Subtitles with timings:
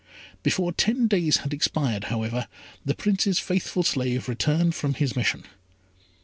[0.41, 2.47] Before ten days had expired, however,
[2.83, 5.43] the Prince's faithful slave returned from his mission.